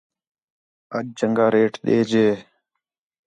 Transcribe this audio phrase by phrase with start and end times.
[0.95, 2.27] اَڄ چَنڳا ریٹ دے جے